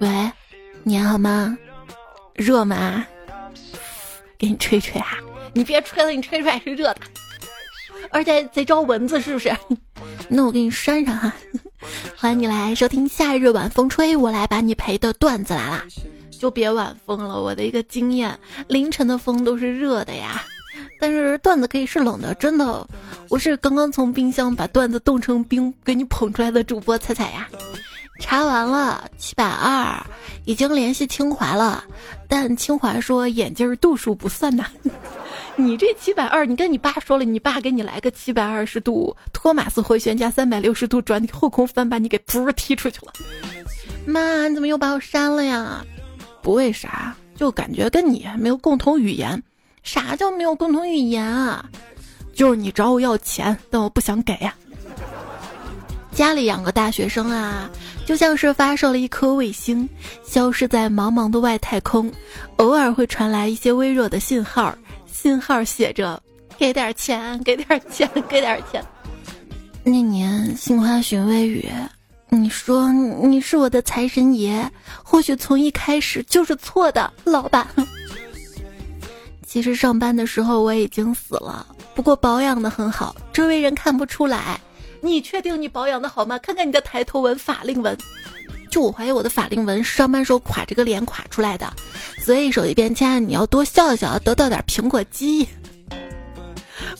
[0.00, 0.32] 喂，
[0.82, 1.56] 你好吗？
[2.34, 3.06] 热吗？
[4.38, 5.18] 给你吹吹哈，
[5.52, 7.00] 你别吹了，你吹出来是热的，
[8.10, 9.54] 而且贼招蚊子是不是？
[10.28, 11.32] 那我给你扇上哈。
[12.16, 15.84] 欢迎你来收听夏日晚风吹，我来把你陪的段子来啦。
[16.30, 18.38] 就别晚风了，我的一个经验，
[18.68, 20.42] 凌晨的风都是热的呀。
[20.98, 22.86] 但是段子可以是冷的，真的。
[23.28, 27.48] 我是刚刚从冰箱把段子冻成冰给你捧出来的主播彩彩呀。
[28.26, 30.02] 查完了七百二，
[30.46, 31.84] 已经联系清华了，
[32.26, 34.64] 但清华说眼镜度数不算呐。
[35.56, 43.12] 你这七百二，你跟你爸说了，你爸给你来个七百二十度托马斯回旋加三百六十度转后空翻，把你给噗踢出去了。
[44.06, 45.84] 妈，你怎么又把我删了呀？
[46.40, 49.42] 不为啥，就感觉跟你没有共同语言。
[49.82, 51.68] 啥叫没有共同语言啊？
[52.32, 54.54] 就是你找我要钱，但我不想给呀。
[56.14, 57.68] 家里养个大学生啊，
[58.06, 59.86] 就像是发射了一颗卫星，
[60.24, 62.10] 消失在茫茫的外太空，
[62.56, 64.72] 偶尔会传来一些微弱的信号，
[65.12, 66.22] 信号写着
[66.56, 68.82] “给点钱，给点钱，给点钱”。
[69.82, 71.68] 那年杏花寻微雨，
[72.28, 74.64] 你说你是我的财神爷，
[75.02, 77.66] 或许从一开始就是错的，老板。
[79.44, 84.60] 其实上班的时候我已经死了，不过保养的很好，周围人看不出来。
[85.04, 86.38] 你确定你保养的好吗？
[86.38, 87.94] 看看你的抬头纹、法令纹，
[88.70, 91.70] 就我怀疑我的法令纹是上班时候垮这个脸垮出来的。
[92.18, 95.46] 所以手机边亲，你要多笑笑，得到点苹果肌。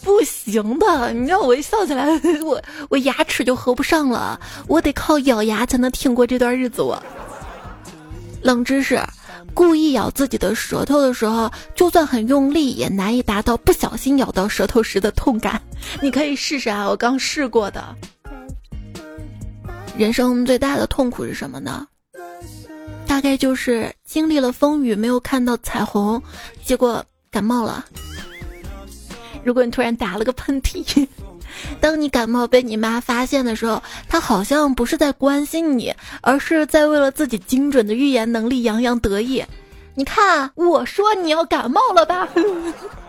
[0.03, 2.07] 不行的，你知道我一笑起来，
[2.45, 6.83] 我我牙齿就合不上了，我得靠咬牙才能挺过这段日子。
[6.83, 7.03] 我
[8.43, 9.01] 冷知识。
[9.55, 15.63] 故意咬自己的舌头的时候，就算很用力，也难以达到不小心咬到舌头时的痛感。
[16.03, 17.95] 你可以试试啊，我刚试过的。
[19.97, 21.87] 人生最大的痛苦是什么呢？
[23.07, 26.21] 大概就是经历了风雨，没有看到彩虹，
[26.65, 27.85] 结果感冒了。
[29.45, 31.07] 如果你突然打了个喷嚏。
[31.81, 39.45] 当你感冒被你妈发现的时候，她好像不是在关心你，而是在为了自己精准的预言能力洋洋得意。
[39.95, 42.29] 你看，我说你要感冒了吧？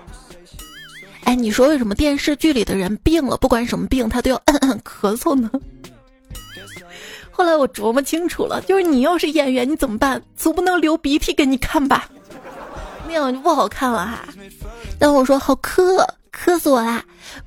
[1.25, 4.39] 哎，你说为什么电视剧里的人病了，不管什么病，他都要
[4.83, 5.49] 咳嗽呢？
[7.31, 10.21] 后来我琢磨清楚了，就是你要是演员，你怎么办？
[10.37, 12.07] 总不能流鼻涕给你看吧？
[13.07, 14.27] 那样就不好看了哈。
[14.99, 16.07] 但我说好磕。
[16.37, 17.01] 磕死我啦！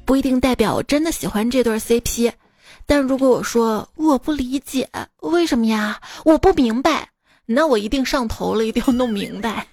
[0.07, 2.33] 不一定代表我真的喜欢这对 CP，
[2.87, 4.89] 但如果我说我不理解
[5.21, 7.11] 为什么呀，我不明白，
[7.45, 9.67] 那我一定上头了，一定要弄明白。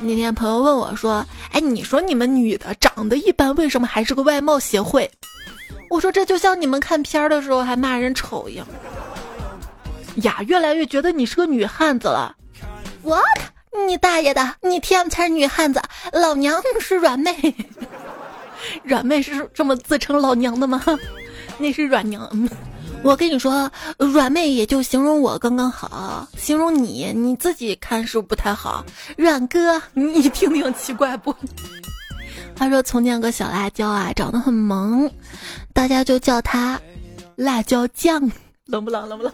[0.00, 5.10] 那天朋友问我说：“哎，你说你们女的长得一般，为什么还是个外貌协会？”
[5.90, 8.66] 我说：“这就像你们看片儿的时候还骂人丑一样。”
[10.24, 12.34] 呀，越来越觉得你是个女汉子了。
[13.02, 13.22] What？
[13.86, 14.54] 你大爷的！
[14.62, 15.80] 你 TM 才女汉子，
[16.12, 17.54] 老娘是软妹。
[18.82, 20.82] 软妹是这么自称老娘的吗？
[21.58, 22.28] 那是软娘。
[23.02, 28.84] 我跟你说，软妹也就形容我刚刚好，形容你你自己看是不是不太好？
[29.16, 31.34] 软哥，你听听奇怪不？
[32.56, 35.08] 他说从前有个小辣椒啊，长得很萌，
[35.72, 36.80] 大家就叫他
[37.36, 38.30] 辣椒酱。
[38.64, 39.08] 冷不冷？
[39.08, 39.32] 冷不冷？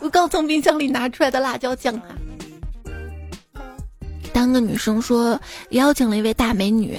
[0.00, 2.08] 我刚从冰箱里拿出来的辣椒酱啊。
[4.34, 5.40] 当个女生说
[5.70, 6.98] 邀请了一位大美女，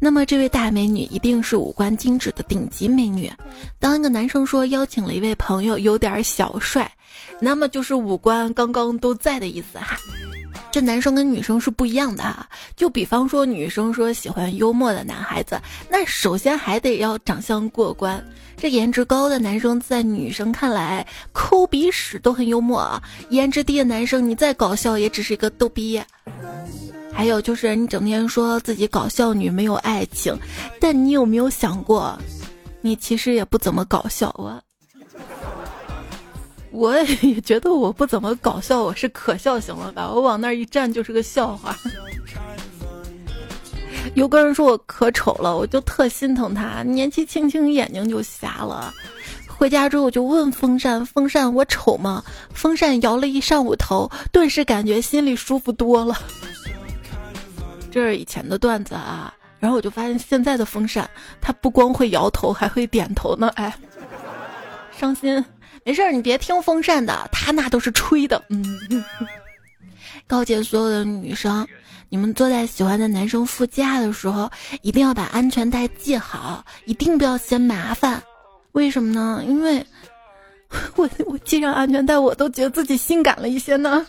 [0.00, 3.30] 那么这位大美女一定是五官精致的顶级美女。
[3.78, 6.90] 当一个男生说邀请了一位朋友有点小帅，
[7.38, 9.98] 那么就是五官刚刚都在的意思哈。
[10.70, 12.48] 这男生跟女生是不一样的哈。
[12.76, 18.24] 就比方说女生说喜欢幽默的男孩子，那首先还得要长相过关。
[18.56, 26.00] 这颜值高的男生在女生看来抠鼻屎都很幽默啊，颜值低的男生你再搞笑也只是一个逗逼。
[27.12, 30.38] 还有就是，你整天说自己搞笑女没有爱情，
[30.80, 32.18] 但你有没有想过，
[32.80, 34.60] 你其实也不怎么搞笑啊？
[36.80, 40.10] 我也 觉得我不怎么搞笑，我是可笑型了吧？
[40.10, 41.76] 我往那儿一站就是个笑话。
[44.14, 48.90] 有个人说我可丑了，我就特心疼他，年纪轻轻眼睛就瞎了。
[49.46, 52.24] 回家之后我就问风扇：“风扇，我丑吗？”
[52.54, 56.16] 风扇摇了一上午头，顿时感觉心里舒服多了。
[57.90, 61.08] 这是以前的段子啊，然后我就发现现在的风扇，
[61.42, 63.48] 它不光会摇头，还会点头呢。
[63.56, 63.76] 哎，
[64.98, 65.44] 伤心，
[65.84, 68.42] 没事儿，你别听风扇的，他那都是吹的。
[68.48, 68.64] 嗯，
[70.26, 71.66] 告诫所有的女生，
[72.08, 74.50] 你们坐在喜欢的男生副驾的时候，
[74.82, 78.22] 一定要把安全带系好，一定不要嫌麻烦。
[78.72, 79.42] 为什么呢？
[79.46, 79.84] 因为
[80.94, 84.06] 我我系上安全带，我都觉得自己性感了一些呢。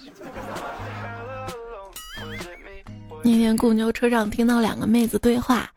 [3.23, 5.71] 那天公交车上听到两个妹子对话，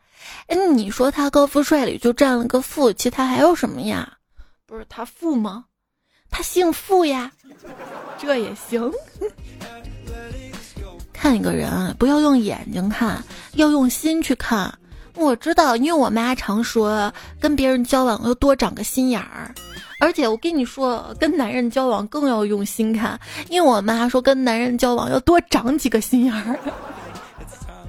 [0.47, 4.15] 哎，你说他高富帅里就占了个富，其他还有什么呀？
[4.67, 5.67] 不是他富吗？
[6.35, 7.31] 他姓傅呀，
[8.19, 8.91] 这也行。
[11.13, 13.23] 看一个人不要用眼睛看，
[13.53, 14.77] 要用心去看。
[15.15, 19.55] 我知道，因为我妈常说，跟别人交往要多长个心眼儿。
[20.01, 26.59] 而且我跟你说，跟男人交往更要用心看，因为我妈说，跟男人交往要多长几个心眼儿。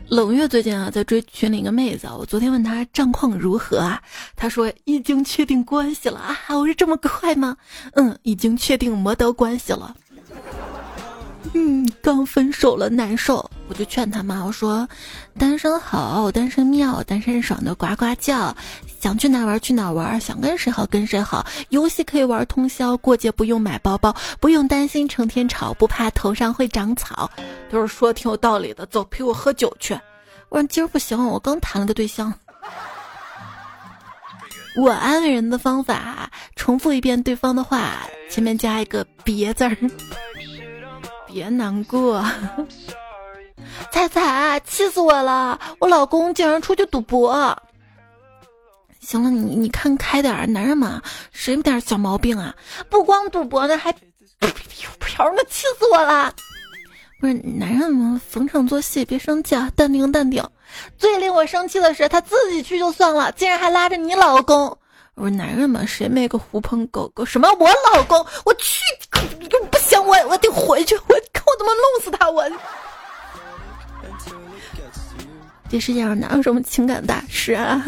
[0.07, 4.01] 冷月最近啊，在追群里一个妹子，我昨天问她战况如何啊，
[4.35, 7.57] 她说已经确定关系了啊，我是这么快吗？
[7.93, 9.95] 嗯，已经确定没得关系了。
[11.53, 13.49] 嗯，刚分手了，难受。
[13.67, 14.87] 我就劝他嘛，我说，
[15.37, 18.55] 单身好，单身妙，单身爽的呱呱叫，
[18.99, 27.31] 想去哪玩去哪玩，想跟谁好跟谁好，游戏可以玩通宵，过节不用买包包，不用担心成天吵，不怕头上会长草，
[27.71, 28.85] 都是说挺有道理的。
[28.85, 29.97] 走，陪我喝酒去。
[30.49, 32.33] 我说今儿不行，我刚谈了个对象。
[34.77, 39.77] 我安慰人的方法，重复一遍对方的话，前面加一个别字儿。
[41.35, 42.23] 别难过，
[43.91, 45.59] 彩彩，气死我了！
[45.79, 47.53] 我老公竟然出去赌博。
[49.01, 51.01] 行了，你你看开点儿，男人嘛，
[51.33, 52.55] 谁没点小毛病啊？
[52.89, 53.91] 不光赌博呢，还
[54.39, 56.33] 嫖呢，气死我了！
[57.19, 60.41] 不是男人嘛，逢场作戏，别生气啊，淡定淡定。
[60.97, 64.67] 最令我生气的是，他自己去就算了，竟然还拉着你老公。
[65.15, 67.25] 我说男人嘛，谁没个狐朋狗狗？
[67.25, 68.25] 什么我老公？
[68.45, 68.79] 我去，
[69.87, 72.29] 行，我我得回去，我看我怎么弄死他？
[72.29, 72.43] 我
[75.69, 77.83] 这世界上哪有什么情感大师啊？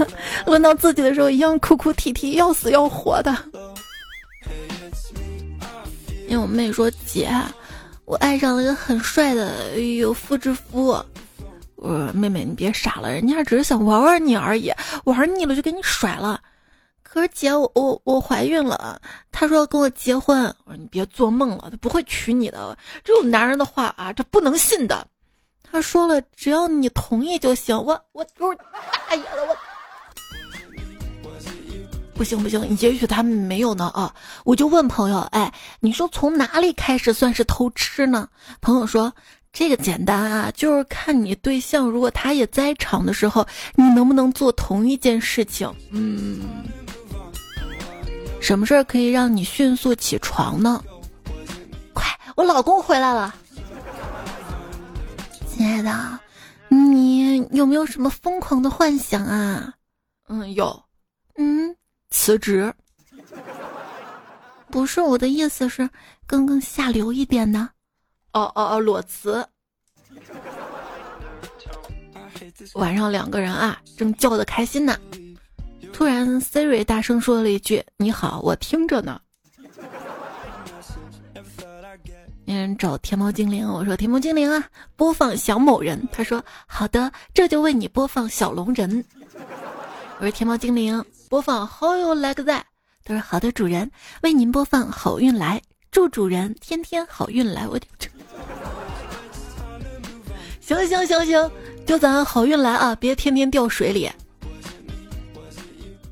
[0.45, 3.35] 轮到自己的时候，一样哭哭啼啼，要死要活的。
[6.27, 7.31] 因为我妹说姐，
[8.05, 11.03] 我爱上了一个很帅的有妇之夫。
[11.75, 14.71] 我妹妹，你别傻了，人家只是想玩玩你而已，
[15.05, 16.41] 玩腻了就给你甩了。
[17.17, 20.43] 可是姐，我我我怀孕了，他说要跟我结婚。
[20.65, 22.77] 我说你别做梦了，他不会娶你的。
[23.03, 25.07] 这种男人的话啊，这不能信的。
[25.63, 27.75] 他说了，只要你同意就行。
[27.75, 31.29] 我我我大爷了，我
[32.13, 34.13] 不行不行，也许他们没有呢啊。
[34.45, 38.29] 我就问朋友，哎，你说从哪里开始算是偷吃呢？
[38.61, 39.11] 朋友说
[39.51, 43.43] 这个简单啊，就是看你对象如果他也在场的时候，
[43.73, 45.67] 你能不能做同一件事情。
[45.89, 46.41] 嗯。
[48.47, 50.81] 什么事儿可以让你迅速起床呢？
[51.93, 52.05] 快，
[52.37, 53.35] 我老公回来了，
[55.49, 56.17] 亲爱的，
[56.69, 59.73] 你有没有什么疯狂的幻想啊？
[60.29, 60.81] 嗯，有。
[61.35, 61.75] 嗯，
[62.09, 62.73] 辞职。
[64.71, 65.89] 不是我的意思是
[66.25, 67.59] 更更下流一点的。
[68.31, 69.45] 哦哦哦，裸辞。
[72.75, 74.97] 晚上两个人啊，正叫的开心呢。
[75.93, 79.19] 突然，Siri 大声说了一句：“你好，我听着呢。”
[82.45, 84.63] 人找天猫精灵，我说：“天猫精灵啊，
[84.95, 89.03] 播放小某人。”他说：“好的，这就为你播放小龙人。”
[90.19, 92.61] 我说：“天猫精灵，播放 How you like that？”
[93.03, 93.91] 他说：“好的，主人，
[94.21, 95.61] 为您播放好运来，
[95.91, 98.09] 祝主人天天好运来。”我这，
[100.61, 101.51] 行行行行，
[101.85, 104.09] 就咱好运来啊，别天天掉水里。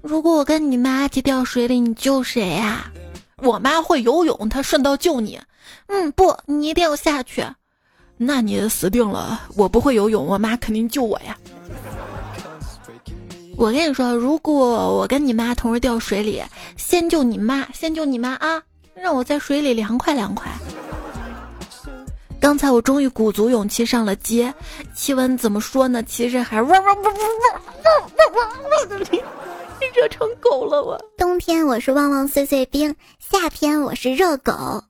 [0.08, 2.92] 如果我跟你妈一起掉水里，你救谁呀？
[3.38, 5.40] 我妈会游泳，她顺道救你。
[5.88, 7.44] 嗯，不，你一定要下去。
[8.16, 9.42] 那你死定了。
[9.58, 11.36] 我不会游泳，我妈肯定救我呀。
[13.58, 14.56] 我跟你说，如果
[14.96, 16.40] 我跟你妈同时掉水里，
[16.78, 18.62] 先救你妈，先救你妈啊！
[18.94, 20.52] 让我在水里凉快凉快。
[22.40, 24.54] 刚才我终于鼓足勇气上了街，
[24.94, 26.04] 气温怎么说呢？
[26.04, 27.14] 其实还嗡嗡嗡嗡
[27.74, 29.24] 嗡嗡嗡
[29.96, 31.00] 热成狗了我。
[31.18, 34.84] 冬天我是旺旺碎碎冰，夏天我是热狗。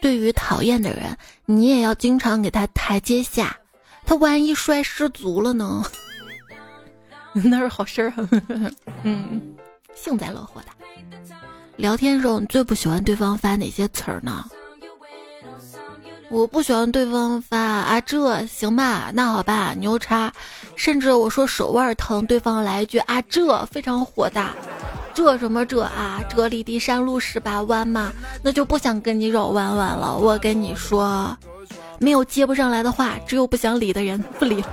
[0.00, 1.16] 对于讨厌的人，
[1.46, 3.56] 你也要经常给他台阶下，
[4.04, 5.84] 他万一摔失足了呢？
[7.32, 8.12] 那是好事儿。
[9.04, 9.56] 嗯，
[9.94, 10.68] 幸灾乐祸的。
[11.76, 14.44] 聊天时候，你最不喜欢对方发哪些词儿呢？
[16.32, 20.32] 我不喜欢对方发啊，这行吧，那好吧，牛叉，
[20.76, 24.54] 甚至我说手腕疼，对方来一句啊，这非常火大，
[25.12, 28.10] 这什么这啊，这里的山路十八弯嘛，
[28.42, 30.16] 那就不想跟你绕弯弯了。
[30.16, 31.36] 我跟你说，
[31.98, 34.64] 没有接不上来的话，只有不想理的人 不理。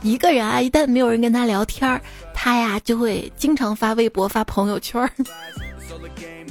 [0.00, 2.00] 一个人啊，一旦没有人跟他聊天
[2.32, 5.10] 他呀就会经常发微博、发朋友圈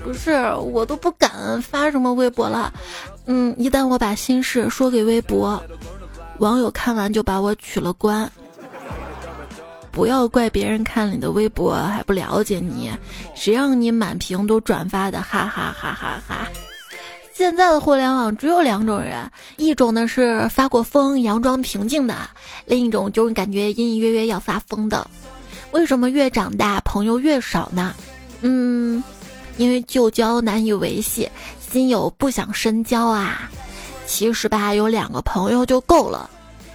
[0.03, 2.73] 不是，我都不敢发什么微博了。
[3.25, 5.61] 嗯，一旦我把心事说给微博，
[6.39, 8.29] 网友看完就把我取了关。
[9.91, 12.91] 不要怪别人看你的微博还不了解你，
[13.35, 16.47] 谁让你满屏都转发的，哈哈哈哈哈。
[17.31, 22.15] 现在的互联网只有两种人，一种呢是发过疯、佯装平静的，
[22.65, 25.07] 另一种就是感觉隐隐约约要发疯的。
[25.71, 27.93] 为什么越长大朋友越少呢？
[28.41, 29.03] 嗯，
[29.57, 31.29] 因为旧交难以维系，
[31.59, 33.49] 新友不想深交啊。
[34.05, 36.29] 其实吧，有两个朋友就够了，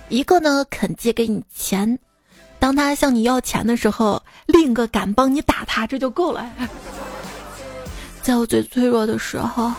[0.08, 1.99] 一个呢肯借给你钱，
[2.58, 6.50] 当他向你要钱的时候，另一个敢帮你打他，这就够了。
[8.23, 9.73] 在我最脆弱的时候，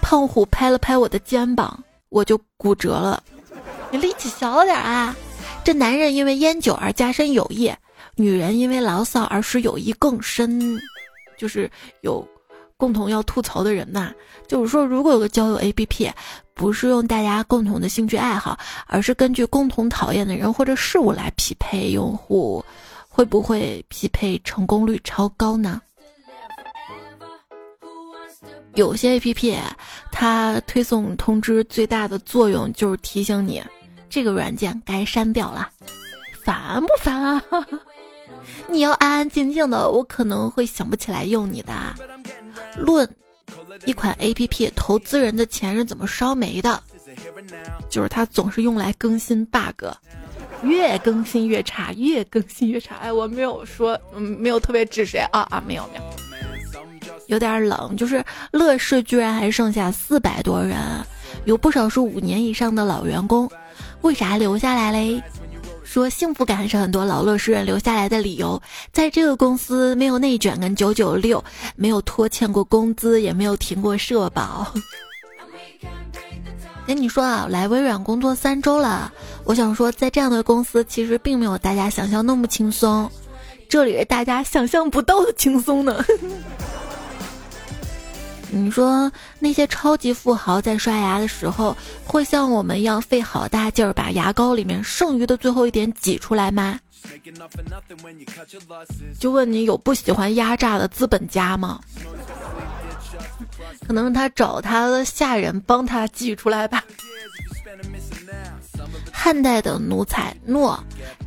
[0.00, 3.22] 胖虎拍了拍我的肩膀，我就骨折了。
[3.90, 5.14] 你力气小点啊！
[5.64, 7.72] 这男人因为烟酒而加深友谊。
[8.14, 10.78] 女人因为牢骚而使友谊更深，
[11.42, 11.68] 就是
[12.02, 12.24] 有
[12.76, 14.12] 共同要吐槽的人呐。
[14.46, 16.12] 就是说，如果有个交友 APP，
[16.54, 18.56] 不是用大家共同的兴趣爱好，
[18.86, 22.64] 而是根据共同讨厌的人或者事物来匹配用户，
[23.08, 25.82] 会不会匹配成功率超高呢？
[28.76, 29.58] 有些 APP，
[30.12, 33.60] 它推送通知最大的作用就是提醒你，
[34.08, 35.68] 这个软件该删掉了，
[36.44, 37.42] 烦不烦啊？
[38.68, 41.72] 你要安安静静的，我可能会想不起来用你的。
[42.76, 43.08] 论
[43.84, 46.82] 一款 A P P 投资人的钱是怎么烧没的，
[47.88, 49.84] 就是它总是用来更新 bug，
[50.62, 52.96] 越更新越差，越更新越差。
[52.96, 56.02] 哎，我没有说，嗯，没有特别指谁啊啊，没有没有，
[57.26, 57.96] 有点冷。
[57.96, 60.78] 就是乐视居然还剩下四百多人，
[61.44, 63.50] 有不少是五年以上的老员工，
[64.02, 65.22] 为啥留下来嘞？
[65.92, 68.62] 说幸福感是很多老乐视人留下来的理由，
[68.94, 71.44] 在这个公司没有内卷跟九九六，
[71.76, 74.72] 没有拖欠过工资，也没有停过社保。
[76.86, 79.12] 跟你说啊，来微软工作三周了，
[79.44, 83.10] 我想说，在这样的公司，其实并没有大家想象那么轻松，
[83.68, 86.02] 这里是大家想象不到的轻松呢。
[88.54, 96.78] 你说那些超级富豪在刷牙的时候，会像我们一样费好大劲儿把牙膏里面剩余的最后一点挤出来吗？
[99.18, 101.80] 就问你有不喜欢压榨的资本家吗？
[103.86, 106.84] 可能他找他的下人帮他挤出来吧。
[109.10, 110.78] 汉代的奴才诺，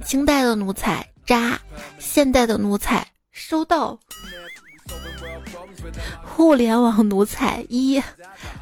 [0.06, 1.60] 清代的奴才渣，
[1.98, 4.00] 现代的奴才收到。
[6.24, 8.02] 互联网奴才一，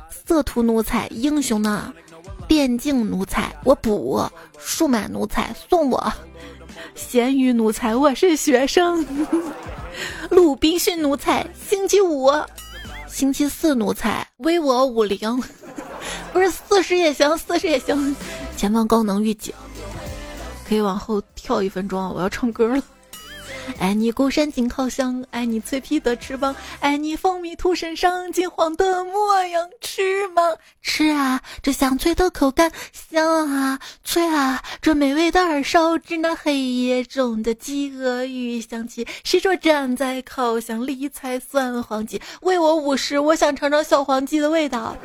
[0.09, 1.93] 色图奴才英雄呢？
[2.47, 4.23] 电竞奴才我补，
[4.59, 6.13] 数码奴才送我，
[6.93, 9.05] 咸鱼奴才我是学生，
[10.29, 12.29] 鲁滨逊奴才星期五，
[13.07, 15.41] 星期四奴才微我五零，
[16.33, 18.15] 不是四十也行，四十也行，
[18.57, 19.53] 前方高能预警，
[20.67, 22.83] 可以往后跳一分钟，我要唱歌了。
[23.79, 29.69] 爱你孤山紧靠香，爱你脆皮的翅膀，爱你蜂蜜涂身上金黄的模样。
[29.81, 30.41] 吃吗？
[30.81, 31.41] 吃啊！
[31.61, 34.63] 这香脆的口感，香啊，脆啊！
[34.81, 39.05] 这美味的耳勺，指那黑夜中的饥饿与香气。
[39.23, 42.21] 谁说站在烤箱里才算黄鸡？
[42.41, 44.95] 喂我五十，我想尝尝小黄鸡的味道。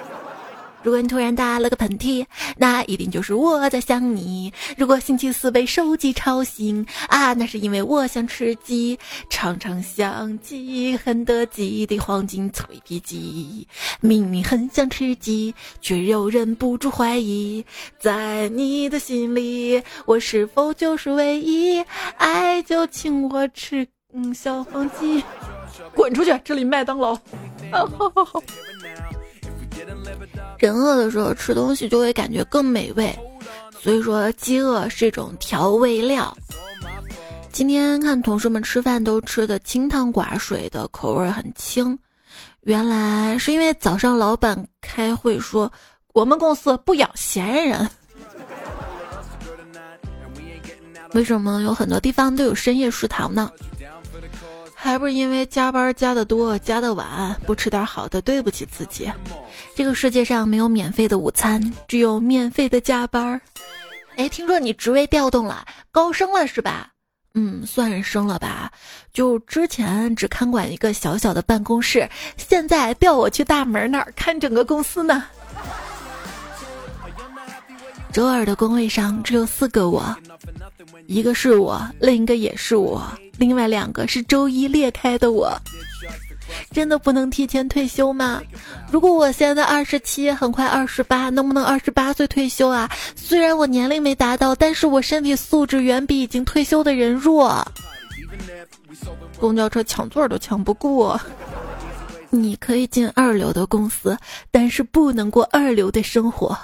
[0.82, 2.24] 如果你突然打了个喷嚏，
[2.56, 4.52] 那一定就是我在想你。
[4.76, 8.98] 如果星期四被手机吵醒啊，那是因为我想吃鸡。
[9.28, 13.66] 常常想鸡，很得鸡的黄金脆皮鸡。
[14.00, 17.64] 明明很想吃鸡，却又忍不住怀疑，
[17.98, 21.84] 在你的心里，我是否就是唯一？
[22.16, 25.22] 爱就请我吃，嗯，小黄鸡。
[25.94, 26.40] 滚出去！
[26.44, 27.18] 这里麦当劳。
[30.58, 33.16] 人饿的时候吃东西就会感觉更美味，
[33.80, 36.36] 所以说饥饿是一种调味料。
[37.52, 41.96] 今天看同事们吃饭都吃的清汤寡水的，口味很轻，
[42.62, 45.72] 原来是因为早上老板开会说
[46.12, 47.88] 我们公司不养闲人。
[51.14, 53.50] 为什么有很多地方都有深夜食堂呢？
[54.80, 59.10] 还不是因为加班加的多，加的晚，不吃点好的，对不起自己。
[59.74, 63.40] 这个世界上没有免费的午餐，只有免费的加班。
[64.16, 66.90] 哎，听说你职位调动了，高升了是吧？
[67.34, 68.70] 嗯，算升了吧。
[69.12, 75.24] 就之前只看管一个小小的办公室，现在调我去大门那儿看整个公司呢。
[78.12, 80.16] 周二的工位上只有四个我，
[81.06, 83.02] 一个是我，另一个也是我。
[83.38, 85.56] 另外两个是周一裂开的我，
[86.72, 88.42] 真的不能提前退休吗？
[88.90, 92.90] 如果我现在二十七，很快二十八，能不能二十八岁退休啊？
[93.14, 97.66] 虽然我年龄没达到，但是我身体素质远比已经退休的人弱。
[99.38, 101.20] 公交车抢座都抢不过。
[102.30, 104.18] 你可以进二流的公司，
[104.50, 106.58] 但是不能过二流的生活。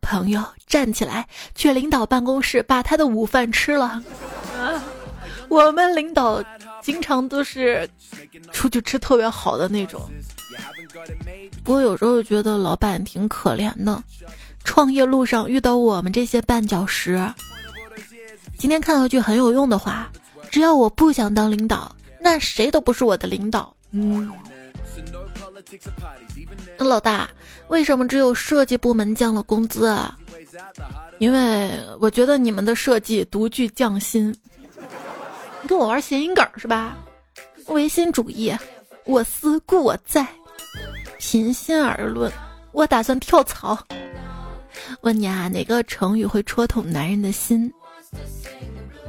[0.00, 4.02] 朋友站起来，去领导办公室把他的午饭吃了。
[5.48, 6.42] 我们领导
[6.82, 7.88] 经常都是
[8.52, 10.02] 出去吃特别好的那种。
[11.62, 14.02] 不过有时候觉得老板挺可怜的，
[14.64, 17.32] 创业路上遇到我们这些绊脚石。
[18.58, 20.10] 今天看到一句很有用的话：
[20.50, 23.74] 只要我不想当领导，那谁都不是我的领导。
[23.90, 24.30] 嗯。
[26.78, 27.28] 老大，
[27.68, 30.16] 为什么只有设计部门降了工资啊？
[31.18, 31.70] 因为
[32.00, 34.34] 我觉得你们的设计独具匠心。
[35.62, 36.96] 你跟我玩谐音梗是吧？
[37.68, 38.54] 唯心主义，
[39.04, 40.26] 我思故我在。
[41.18, 42.30] 平心而论，
[42.70, 43.76] 我打算跳槽。
[45.00, 47.72] 问你啊，哪个成语会戳痛男人的心？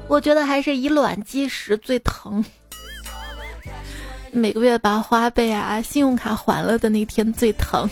[0.08, 2.44] 我觉得还是以卵击石最疼。
[4.32, 7.90] 每个月把花呗啊、信用卡还了的那天最疼，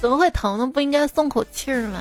[0.00, 0.66] 怎么会疼呢？
[0.66, 2.00] 不应该松口气儿吗？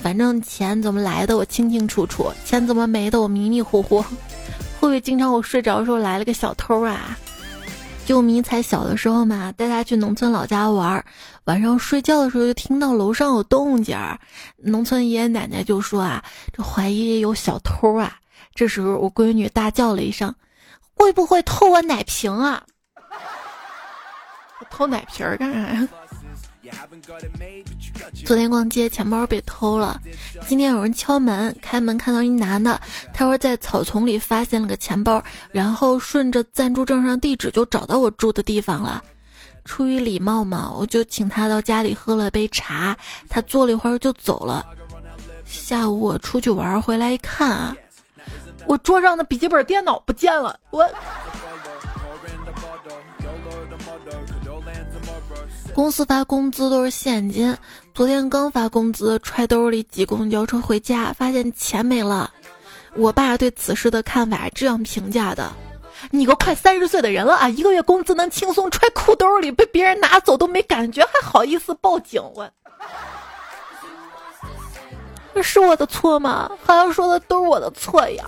[0.00, 4.00] 反正钱怎么来的我清清楚楚，钱怎么没的我迷迷糊糊。
[4.80, 7.16] 会不会经常我睡着的时候来了个小偷啊？
[8.04, 11.04] 就迷彩小的时候嘛，带他去农村老家玩儿，
[11.44, 14.18] 晚上睡觉的时候就听到楼上有动静儿，
[14.56, 16.22] 农村爷爷奶奶就说啊，
[16.52, 18.16] 这怀疑有小偷啊。
[18.54, 20.34] 这时候我闺女大叫了一声
[20.94, 22.62] ：“会不会偷我奶瓶啊？”
[24.72, 25.88] 偷奶瓶儿干啥呀？
[28.24, 30.00] 昨天逛街，钱包被偷了。
[30.46, 32.80] 今天有人敲门，开门看到一男的，
[33.12, 39.04] 他说在草丛里发现了个钱包，然后顺着暂住证上地址就找到我住的地方了。
[39.66, 42.96] 出于礼貌嘛，我就请他到家里喝了杯茶。
[43.28, 44.64] 他坐了一会儿就走了。
[45.44, 47.76] 下午我出去玩回来一看啊，
[48.66, 50.88] 我桌上的笔记本电脑不见了，我。
[55.74, 57.56] 公司发工资都是现金，
[57.94, 62.30] 昨天刚发工资，揣兜里挤公交车回家，发现钱没了。
[62.94, 65.50] 我爸对此事的看法这样评价的
[66.12, 72.22] ：“你个快三十岁的人了啊，一个月工资能轻松揣裤兜里，被别人拿走都没感觉，还好意思报警？
[72.34, 72.48] 我，
[75.34, 76.50] 这是我的错吗？
[76.64, 78.26] 好像说的都是我的错呀。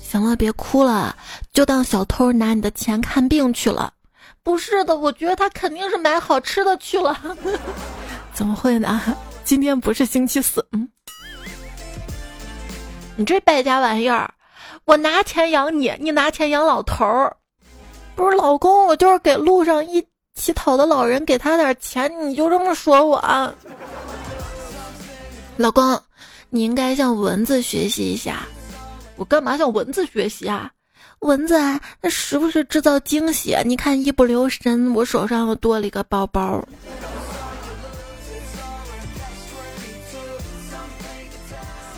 [0.00, 1.16] 行了，别哭了，
[1.52, 3.92] 就当小偷拿你的钱看病去了。”
[4.46, 7.20] 不是的，我觉得他肯定是买好吃的去了。
[8.32, 9.02] 怎么会呢？
[9.42, 10.64] 今天不是星期四。
[10.70, 10.88] 嗯，
[13.16, 14.32] 你这败家玩意儿，
[14.84, 17.36] 我拿钱养你，你拿钱养老头儿。
[18.14, 20.06] 不是老公，我就是给路上一
[20.36, 23.52] 乞讨的老人给他点钱，你就这么说我？
[25.56, 26.00] 老公，
[26.50, 28.46] 你应该向蚊子学习一下。
[29.16, 30.70] 我干嘛向蚊子学习啊？
[31.20, 33.56] 蚊子啊，那时不时制造惊喜。
[33.64, 36.62] 你看，一不留神，我手上又多了一个包包。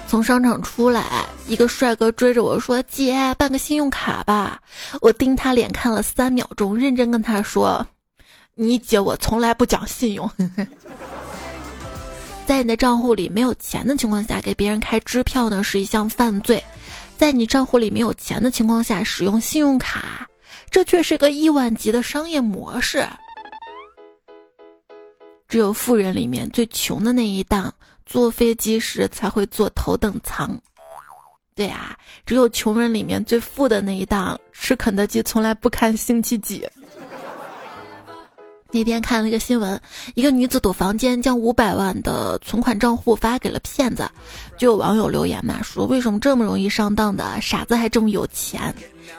[0.07, 4.59] 从商场出来，一个帅哥追着我说：“姐，办个信用卡吧。”
[5.03, 7.87] 我盯他脸看了三秒钟，认真跟他说
[8.57, 10.31] ：“你姐我从来不讲信用，
[12.47, 16.65] 在你的账户里没有钱的情况下给别人开支票呢，是一项犯罪。”
[17.19, 20.25] 在你账户里没有钱的情况下使用信用卡，
[20.71, 23.05] 这却是个亿万级的商业模式。
[25.49, 27.75] 只有富人里面最穷的那一档
[28.07, 30.57] 坐飞机时才会坐头等舱。
[31.57, 36.65] 对啊，只有穷人里面最富的那一档吃肯德基从来不看星期几。
[38.71, 39.81] 那天看了一个新闻，
[40.15, 44.09] 一个女子躲房间，将五百万的存款账户发给了骗子，
[44.59, 48.75] 就有网友留言嘛，说为什么这么容易上当的傻子还这么有钱？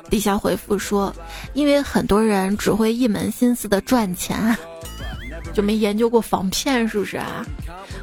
[0.10, 1.12] 底下回复说，
[1.54, 4.56] 因为很多人只会一门心思的赚钱，
[5.52, 7.44] 就没研究过防骗，是不是啊？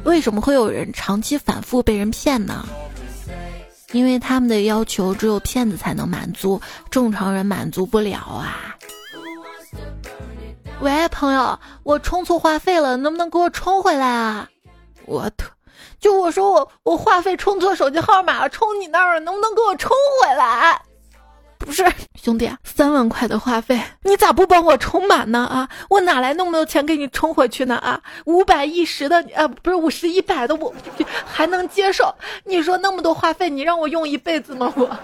[0.03, 2.67] 为什么会有人长期反复被人骗呢？
[3.93, 8.76] 因为他们的要求只有骗子才能满足，正常人满足不了啊。
[10.79, 14.47] 喂，朋友，我充错话费了，能不能给我充回来啊？
[15.05, 15.49] 我特，
[15.99, 20.79] 就我说我我话费充错手机号码，充你那儿了，能不能给我充回来？
[21.57, 21.83] 不是，
[22.21, 25.39] 兄弟，三万块的话费，你咋不帮我充满呢？
[25.39, 27.75] 啊，我哪来那么多钱给你充回去呢？
[27.77, 30.71] 啊，五百一十的，啊，不是五十一百的，我
[31.25, 32.13] 还能接受。
[32.45, 34.71] 你说那么多话费，你让我用一辈子吗？
[34.77, 34.95] 我，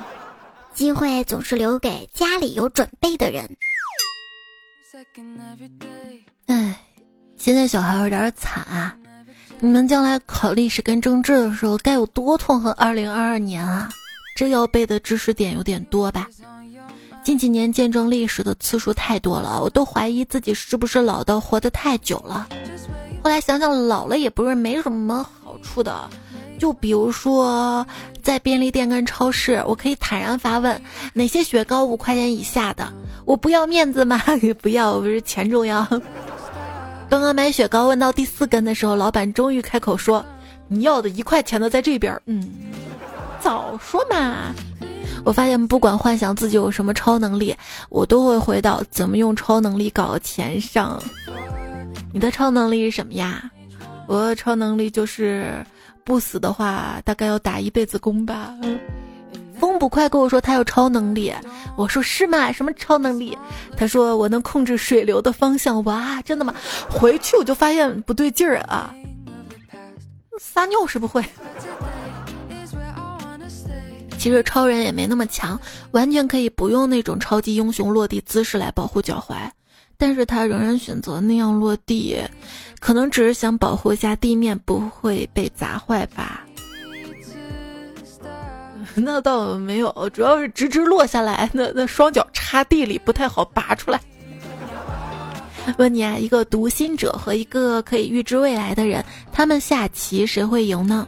[0.71, 3.57] 机会总是留给家里有准备的人。
[6.45, 6.79] 哎，
[7.35, 8.95] 现在小孩有点惨啊！
[9.59, 13.89] 你们将来考历史跟政治的时候，该有多痛恨二零二二年啊！
[14.35, 16.27] 这要背的知识点有点多吧？
[17.23, 22.47] 近几年见证历史的次数太多了，我都怀疑自己是不是老的活得太久了。
[23.23, 26.07] 后来想想，老了也不是没什么好处的。
[26.59, 27.85] 就比如说，
[28.21, 30.79] 在便利店跟超市，我可以坦然发问：
[31.13, 32.93] 哪些雪糕五块钱以下的？
[33.25, 34.21] 我不要面子吗？
[34.61, 35.85] 不要，不是钱重要。
[37.09, 40.25] 刚刚买雪糕问到第四根的时候，老板终于开口说
[40.67, 42.43] ：“你要的一块钱的在这边。”嗯，
[43.39, 44.53] 早说嘛！
[45.23, 47.55] 我发现不管幻想自己有什么超能力，
[47.89, 51.01] 我都会回到怎么用超能力搞钱上。
[52.11, 53.49] 你的超能力是什么呀？
[54.07, 55.65] 我的超能力就是
[56.03, 58.53] 不死的话，大概要打一辈子工吧。
[59.63, 61.33] 风捕快跟我说他有超能力，
[61.77, 62.51] 我说是吗？
[62.51, 63.37] 什么超能力？
[63.77, 65.81] 他说我能控制水流的方向。
[65.85, 66.53] 哇，真的吗？
[66.89, 68.93] 回去我就发现不对劲儿啊！
[70.37, 71.23] 撒尿是不会。
[74.17, 75.57] 其实超人也没那么强，
[75.91, 79.49] 完全可以不用那种超级英雄落地姿势来保护脚踝，
[79.97, 82.21] 但是他仍然选择那样落地，
[82.81, 86.45] 可能只是想保护一下地面不会被砸坏吧。
[88.95, 93.99] 那倒没有，主要是直直落下来，那那双脚插地里不太好拔出来。
[95.77, 101.07] 问你啊，一个读心者和一个可以预知未来的人，他们下棋谁会赢呢？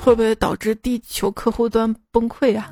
[0.00, 2.70] 会不会导致地球客户端崩溃啊？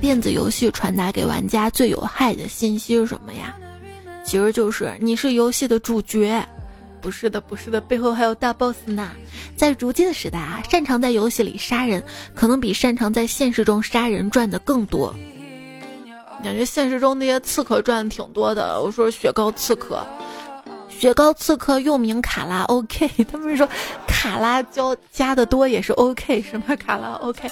[0.00, 3.56] 电子游戏传达给玩家最有害的信息是什么呀？
[4.24, 6.46] 其实就是你是游戏的主角。
[7.00, 9.10] 不是的，不是的，背后还有大 boss 呢。
[9.56, 12.02] 在如今的时代啊，擅长在游戏里杀人，
[12.34, 15.14] 可能比擅长在现实中杀人赚的更多。
[16.44, 18.80] 感觉现实中那些刺客赚的挺多的。
[18.80, 20.06] 我说雪糕刺客。
[20.88, 23.68] 雪糕刺客又名卡拉 OK， 他们说
[24.06, 24.82] 卡拉加
[25.12, 27.48] 加的多也是 OK，什么卡拉 OK？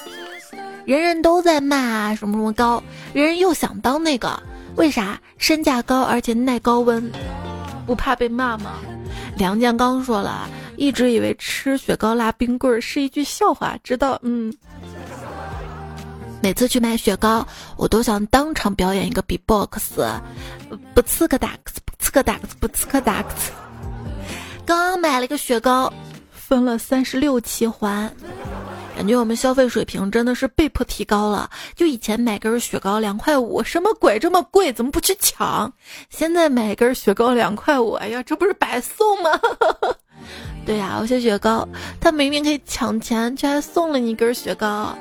[0.85, 2.83] 人人都在骂什么什么高，
[3.13, 4.41] 人人又想当那个，
[4.77, 5.21] 为啥？
[5.39, 7.11] 身价高而且耐高温，
[7.87, 8.73] 不怕被骂吗？
[9.37, 14.53] 梁建刚说了一直以为吃雪糕拉冰棍是一句笑话，直到嗯，
[16.43, 17.47] 每次去买雪糕，
[17.77, 20.01] 我都想当场表演一个 B-box，
[20.95, 21.53] 不刺个打。
[21.99, 23.29] 刺客达克不刺客达克，
[24.65, 25.93] 刚买了一个雪糕，
[26.47, 28.09] 分了三十六期还，
[28.95, 31.51] 感觉我们消费水平真的是被迫提高了。
[31.75, 34.73] 就以前买根雪糕两块五，什么鬼这么贵？
[34.73, 35.73] 怎么不去抢？
[36.09, 39.31] 现在买根雪糕两块五，哎呀，这不是白送吗？
[40.65, 41.69] 对呀，有些雪糕
[42.01, 44.97] 他明明可以抢钱，却还送了你一根雪糕，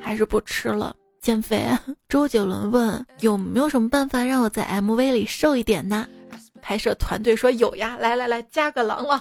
[0.00, 0.94] 还是不吃了。
[1.20, 1.66] 减肥，
[2.08, 6.06] 周杰伦问有没有什么办法让我在 MV 里瘦一点呢？
[6.62, 9.20] 拍摄团队说有呀，来来来，加个郎朗。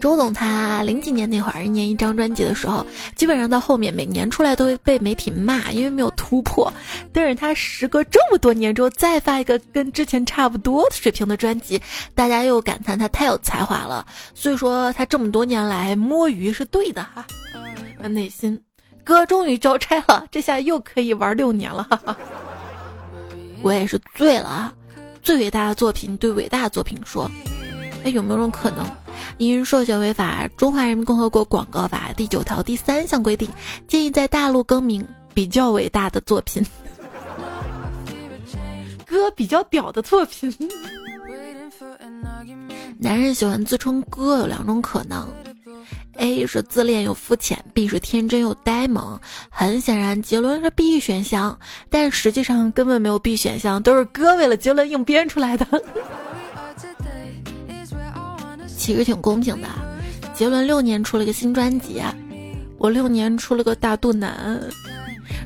[0.00, 6.72] 周总他零几年那会儿，一年一张专辑的时候，基本上到后面每年出来都会被媒体骂，因为没有突破。
[7.12, 11.80] 但是他时隔这么多年之后再发一个跟之前差不多水平的专辑，
[12.14, 14.06] 大家又感叹他太有才华了。
[14.34, 17.26] 所以说他这么多年来摸鱼是对的哈。
[18.08, 18.60] 内心，
[19.02, 21.86] 哥终于交差了，这下又可以玩六年了。
[21.90, 22.16] 哈哈。
[23.62, 24.72] 我也是醉了啊！
[25.22, 27.28] 最伟大的作品对伟大的作品说
[28.04, 28.86] ：“哎，有没有种可能，
[29.38, 30.48] 因授权违法？
[30.56, 33.48] 中华人民共和国广告法第九条第三项规定，
[33.86, 36.64] 建议在大陆更名比较伟大的作品。
[39.06, 40.54] 哥比较屌的作品。
[42.98, 45.28] 男人喜欢自称哥有两种可能。”
[46.18, 49.20] A 是自恋又肤浅，B 是天真又呆萌。
[49.50, 51.58] 很显然，杰伦是 B 选项，
[51.90, 55.66] 但实际上根本没有 B 选项，都是哥为了杰伦硬编出来的。
[58.76, 59.68] 其实挺公平的，
[60.34, 62.00] 杰伦六年出了个新专辑，
[62.78, 64.60] 我六年出了个大肚腩。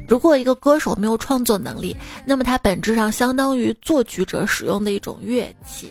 [0.08, 5.90] 如果一个歌手没有创作能力，那么他本质上相当于作曲者使用的一种乐器。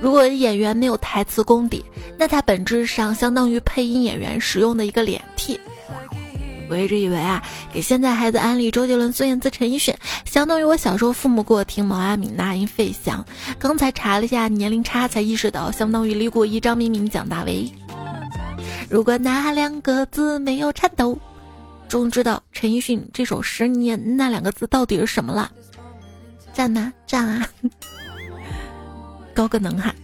[0.00, 1.82] 如果演员没有台词功底，
[2.18, 5.58] 那他本质上相当于配音演员使用的一个脸替。
[6.68, 13.24] 我一直以为啊，给现在孩子安利周杰伦、孙燕姿、陈奕迅，相当于我小时候父母给我听毛阿敏、那英、费翔。
[13.58, 17.70] 刚才查了一下年龄差，才意识到相当于李谷一、张明敏、蒋大为。
[18.88, 21.18] 如果那两个字没有颤抖，
[21.88, 25.50] 终知道陈奕迅这首十年那两个字到底是什么了。
[26.52, 26.92] 赞吗？
[27.06, 27.48] 赞啊！
[29.34, 29.94] 高个能哈，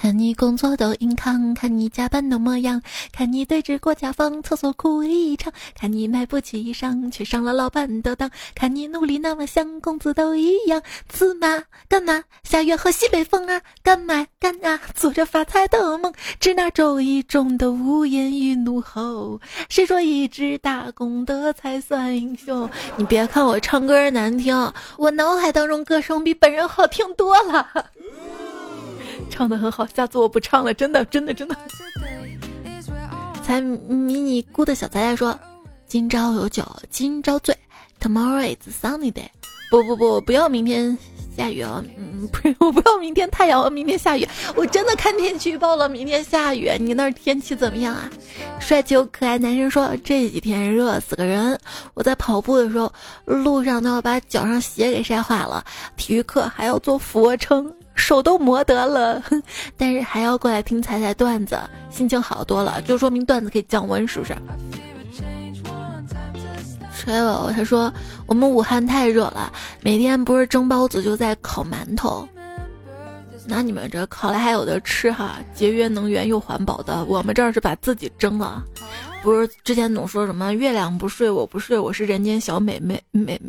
[0.00, 2.80] 看你工作都硬扛，看你加班的模样，
[3.12, 12.24] 看你对着国家方厕所哭一场，看你买不起衣裳却上了老板的当，看你努力那么想工资都一样，刺嘛干嘛？
[12.42, 14.80] 下月喝西北风啊，干嘛干啊？
[14.94, 16.10] 做着发财的梦，
[16.40, 19.38] 只拿周一中的无言与怒吼。
[19.68, 22.70] 谁说一直打工的才算英雄？
[22.96, 27.68] 你别看我唱歌难听，我脑海当中歌声比本人好听多了。
[29.40, 31.56] 唱的很好，下次我不唱了，真的，真的，真的。
[33.42, 35.40] 才迷你姑的小仔仔说
[35.88, 37.56] ：“今朝有酒今朝醉
[37.98, 39.28] ，Tomorrow is sunny day。”
[39.72, 40.94] 不不不，不要明天
[41.34, 41.82] 下雨哦。
[41.96, 44.28] 嗯，不是， 我不要明天太阳，明天下雨。
[44.54, 46.70] 我真的看天气预报了，明天下雨。
[46.78, 48.10] 你那儿天气怎么样啊？
[48.60, 51.58] 帅气又可爱男生说：“这几天热死个人，
[51.94, 52.92] 我在跑步的时候，
[53.24, 55.64] 路上都要把脚上鞋给晒坏了。
[55.96, 59.22] 体育课还要做俯卧撑。”手都磨得了，
[59.76, 61.60] 但是还要过来听彩彩段子，
[61.90, 64.34] 心情好多了，就说明段子可以降温，是不是？
[66.98, 67.92] 吹了，他说
[68.26, 72.28] 我们武汉太热了，每天不是蒸包子就在烤馒头。
[73.46, 77.04] 那你们这烤了还有的吃哈，节约能源又环保的。
[77.06, 78.62] 我们这儿是把自己蒸了，
[79.22, 83.40] 不是之前总说什么月亮不睡我不睡，我是人间小美美美。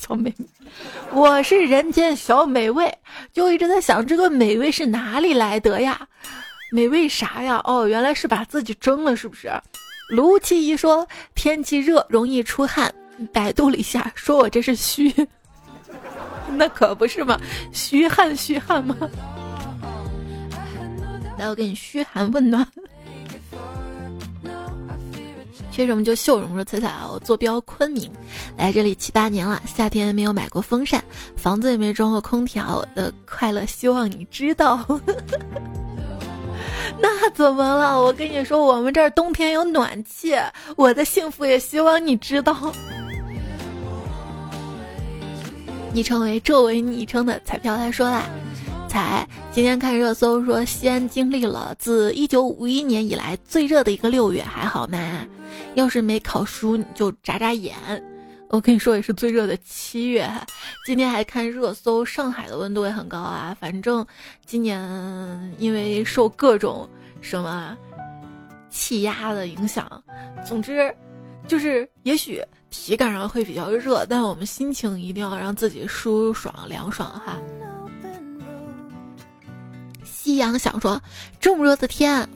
[0.00, 0.34] 小美，
[1.12, 2.90] 我是人间小美味，
[3.34, 6.08] 就一直在想这个美味是哪里来的呀？
[6.72, 7.60] 美味啥呀？
[7.64, 9.52] 哦，原来是把自己蒸了，是不是？
[10.08, 12.90] 卢七一说天气热容易出汗，
[13.30, 15.14] 百度了一下，说我这是虚，
[16.56, 17.38] 那可不是嘛，
[17.70, 18.96] 虚汗虚汗吗？
[21.36, 22.66] 来，我给你嘘寒问暖。
[25.80, 26.54] 为什么就秀荣。
[26.54, 28.10] 说彩彩啊，我坐标昆明，
[28.56, 31.02] 来这里七八年了，夏天没有买过风扇，
[31.36, 34.86] 房子也没装过空调，的快乐希望你知道。
[37.00, 38.00] 那怎么了？
[38.00, 40.34] 我跟你说，我们这儿冬天有暖气，
[40.76, 42.54] 我的幸福也希望你知道。
[45.92, 48.24] 昵称为周围昵称的彩票他说啦。
[48.90, 54.98] 彩，今天看热搜说西安经历了自一九五一年以来最热的一个六月，还好吗？
[55.74, 57.76] 要是没考书，你就眨眨眼。
[58.48, 60.28] 我跟你说，也是最热的七月。
[60.84, 63.56] 今天还看热搜，上海的温度也很高啊。
[63.60, 64.04] 反正
[64.44, 66.88] 今年因为受各种
[67.20, 67.78] 什么
[68.70, 70.02] 气压的影响，
[70.44, 70.92] 总之
[71.46, 77.38] 就是也许体感上会比较热，但我们心情一定要让自己舒爽凉爽哈。
[80.22, 81.00] 夕阳想说，
[81.40, 82.28] 这么热的天，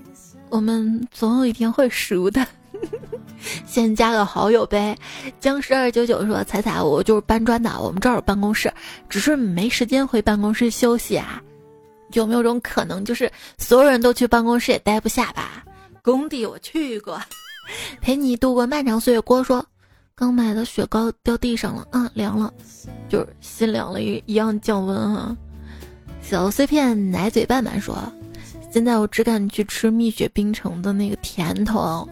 [0.49, 2.47] 我们总有一天会熟的。
[3.67, 4.97] 先加个好友呗。
[5.39, 8.73] 僵尸二九九说：“彩彩，我就是搬砖的，我们这儿有办公室，
[9.07, 11.43] 只是没时间回办公室休息啊。
[12.15, 15.63] 有没有种可能，就是所有人都去办公室也待不下吧？
[16.03, 17.21] 工地我去过，
[18.01, 19.21] 陪你度过漫长岁月。
[19.21, 19.63] 郭说，
[20.15, 22.51] 刚买的雪糕掉地上了，啊，凉了，
[23.11, 25.37] 就是心凉了一一样降温啊。”
[26.27, 27.97] 小碎片奶嘴拌拌说
[28.73, 32.09] ：“现在我只敢去吃蜜雪冰城的那个甜筒。”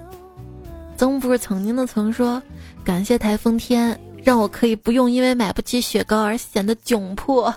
[0.98, 2.40] 曾不是曾经的曾说
[2.84, 7.52] ：“感谢台风天，让我可以不用因为买不起雪糕而显得窘迫。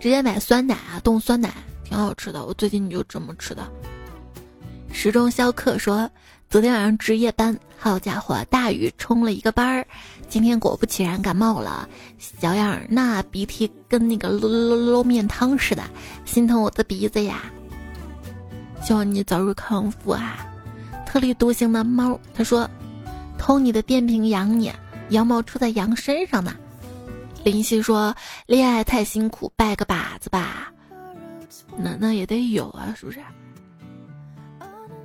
[0.00, 1.52] 直接买酸奶啊，冻酸奶
[1.84, 2.44] 挺好吃的。
[2.46, 3.62] 我最近就这么吃的。”
[4.90, 6.10] 时钟肖克说
[6.48, 9.86] ：“昨天晚上值夜班，好家伙，大雨冲了一个班儿。”
[10.28, 15.82] 今天果不其然感冒了，小样儿，那鼻涕跟那个捞捞捞面汤似的，
[16.24, 17.44] 心疼我的鼻子呀！
[18.82, 20.46] 希望你早日康复啊！
[21.06, 22.68] 特立独行的猫，他说
[23.38, 24.72] ：“偷你的电瓶养你，
[25.10, 26.54] 羊毛出在羊身上呢。”
[27.44, 28.14] 林夕说
[28.46, 30.72] ：“恋爱太辛苦，拜个把子吧。”
[31.78, 33.20] 那那也得有啊，是不是？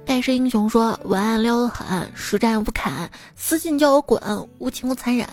[0.05, 4.19] 盖世英雄说：“文案撩得很，实战不砍，私信叫我滚，
[4.59, 5.27] 无情又残忍。”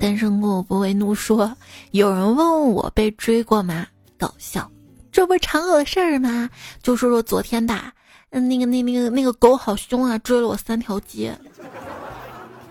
[0.00, 1.52] 单身狗不为怒说
[1.92, 3.86] ：“有人问我被追过吗？
[4.18, 4.70] 搞笑，
[5.12, 6.48] 这不是常有的事儿吗？
[6.82, 7.92] 就说说昨天吧，
[8.30, 11.36] 嗯，那个那那个那个狗好凶啊，追了我三条街。”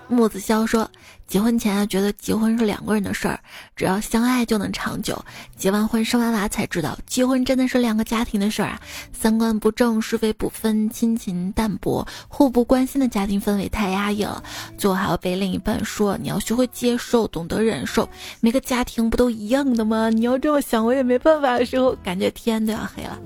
[0.07, 0.89] 木子潇说。
[1.27, 3.37] 结婚前啊，觉得结婚是两个人的事儿，
[3.75, 5.23] 只要相爱就能长久。
[5.57, 8.81] 结完婚生完娃才知道，结婚真的是两个家庭的事儿啊！
[9.11, 14.41] 三观不正，是非不分，亲情淡薄，互不关心的家庭氛围太压抑了。
[14.77, 18.07] 最后还要被另一半说你要学会接受，懂得忍受。
[18.39, 20.09] 每个家庭不都一样的吗？
[20.09, 23.19] 你要这么想，我也没办法的时候，感觉天都要黑了，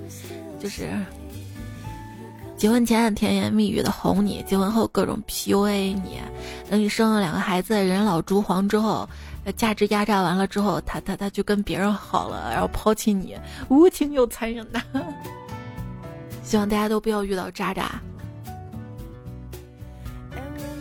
[0.60, 0.90] 就是。
[2.62, 6.20] 结婚前甜言蜜语的哄你，结婚后各种 PUA 你，
[6.70, 9.10] 等你生了两个孩子，人老珠黄之后，
[9.58, 13.36] 价值压榨完了之后，他他他就跟别人好了，然后抛弃你，
[13.68, 14.80] 无情又残忍的。
[16.44, 18.00] 希望大家都不要遇到渣渣。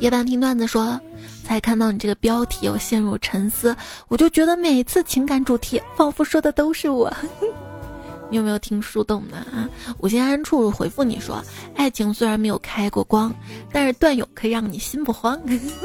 [0.01, 1.01] 夜半听段子说，
[1.45, 3.75] 才看到你这个标题，我陷入沉思，
[4.09, 7.11] 我就觉得每次情感主题仿佛说的都是我。
[8.31, 9.69] 你有没有听树洞的啊？
[9.99, 11.43] 五星安处回复你说，
[11.75, 13.35] 爱情虽然没有开过光，
[13.73, 15.39] 但是段友可以让你心不慌。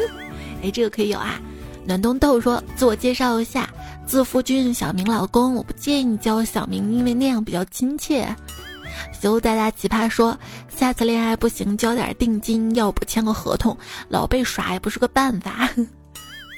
[0.63, 1.41] 哎，这个可以有啊。
[1.87, 3.69] 暖冬豆说，自我介绍一下，
[4.05, 8.35] 自夫君小明老公，我不介意你叫我小明，因为那样比较亲切。
[9.21, 10.37] 修大大奇葩说，
[10.69, 13.77] 下次恋爱不行，交点定金，要不签个合同，
[14.07, 15.69] 老被耍也不是个办法。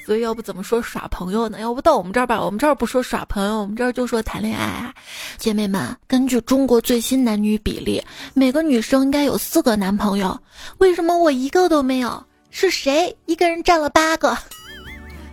[0.08, 1.60] 所以要不怎么说耍朋友呢？
[1.60, 4.94] 要不到我们这儿吧，我们这儿不说耍朋友，我们这儿就说谈恋爱啊。
[5.36, 10.34] 姐妹们，根据中国最新男女比例，每个女生应该有四个男朋友，
[10.78, 12.24] 为什么我一个都没有？
[12.48, 14.34] 是谁一个人占了八个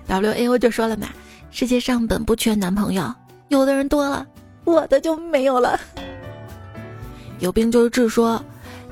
[0.08, 1.08] ？W A O 就说了嘛，
[1.52, 3.10] 世界上本不缺男朋友，
[3.48, 4.28] 有的人多了，
[4.66, 5.80] 我的就没有了。
[7.40, 8.44] 有病就是治说。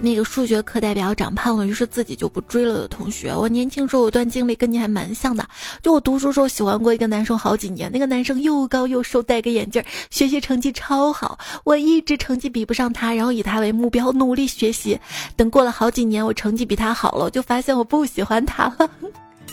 [0.04, 3.34] 那个数学课代表长胖了，于是自己就不追了的同学。
[3.34, 5.48] 我年轻时候有段经历跟你还蛮像的，
[5.82, 15.00] 就我读书时候喜欢过一个男生好几年，那个男生又高又瘦，戴个眼镜，学习成绩超好，我一直成绩比不上他，然后以他为目标努力学习。
[15.38, 18.90] 等过了好几年，我成绩比他好了，我就发现我不喜欢他了。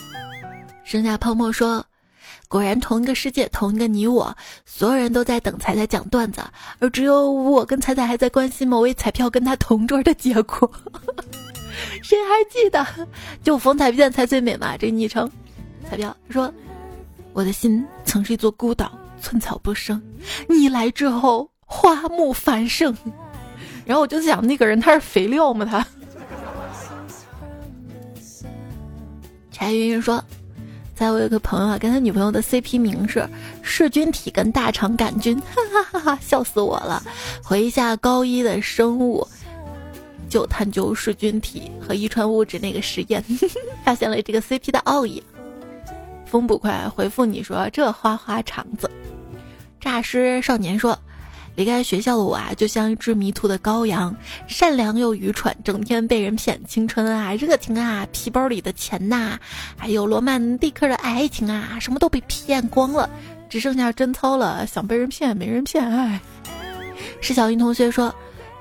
[0.83, 1.85] 剩下泡沫说。
[2.51, 4.35] 果然，同一个世界，同一个你我，
[4.65, 6.41] 所有人都在等彩彩讲段子，
[6.79, 10.69] 而只有我跟彩彩还在关心某位彩票跟他同桌的结果。
[12.03, 12.85] 谁还记得？
[13.41, 14.75] 就逢彩票才最美嘛？
[14.75, 15.31] 这昵称，
[15.89, 16.53] 彩票说
[17.31, 20.01] ：“我的心曾是一座孤岛，寸草不生。
[20.49, 22.93] 你来之后，花木繁盛。”
[23.87, 25.63] 然后我就想，那个人他是肥料吗？
[25.63, 25.87] 他。
[29.53, 30.21] 柴云云说。
[31.01, 33.27] 在我有个朋友啊，跟他女朋友的 CP 名是
[33.63, 37.01] 噬菌体跟大肠杆菌，哈哈哈哈，笑死我了。
[37.43, 39.27] 回忆下高一的生物，
[40.29, 43.25] 就探究噬菌体和遗传物质那个实验，
[43.83, 45.23] 发现了这个 CP 的奥义。
[46.27, 48.87] 风不快回复你说这花花肠子，
[49.79, 50.95] 诈尸少年说。
[51.55, 54.15] 离开学校的我啊，就像一只迷途的羔羊，
[54.47, 59.37] 善良又愚蠢，整天被人骗青春啊、热情啊、皮包里的钱呐，
[59.77, 63.09] 还有罗曼蒂克的爱情啊，什么都被骗光了，
[63.49, 64.65] 只剩下贞操了。
[64.65, 66.19] 想被人骗没人骗，哎。
[67.19, 68.13] 是小云同学说。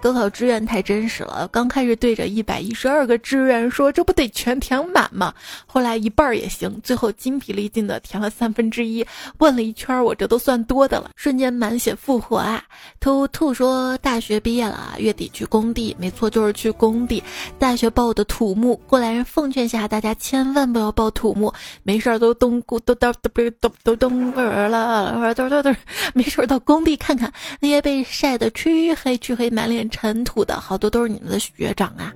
[0.03, 5.35] 高考志愿太真实了，刚开始对着一百一十二个志愿说，这不得全填满吗？
[5.67, 9.07] 后来一半儿也行，最后筋疲力尽的填了三分之一。
[9.39, 12.65] 问了一圈，我这都算多的了，瞬间满血复活啊！
[12.99, 17.23] 兔兔说大学毕业了，月底去工地，没错，就是去工地。
[17.59, 25.75] 大学报的土木，过来人奉劝下大家千万不要报土木，没事儿都东都都都都都东边了，都都都
[26.15, 29.90] 没事儿到工地看看那些被晒得黢黑黢黑、满脸。
[29.91, 32.15] 尘土的好多都是你们的学长啊！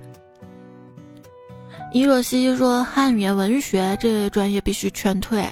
[1.93, 5.47] 伊若曦说汉语言文学这专业必须劝退。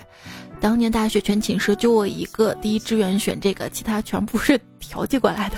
[0.60, 5.58] 当年大学全寝室就我一个第一志愿选这个，其他全部是调剂过来的。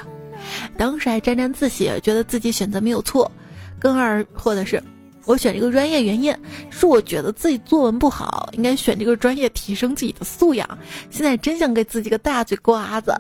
[0.78, 3.32] 当时还沾沾自喜，觉得自己选择没有错。
[3.80, 4.82] 更二货的是，
[5.26, 6.34] 我选这个专业原因
[6.70, 10.78] 是我觉得自己作文不好，应该选这个专业提升自己的素养。
[11.10, 13.14] 现在真想给自己个大嘴瓜子。